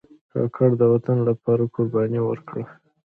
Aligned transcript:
کاکړ 0.31 0.69
د 0.77 0.81
وطن 0.93 1.17
لپاره 1.29 1.63
قربانۍ 1.75 2.21
ورکړي. 2.25 2.63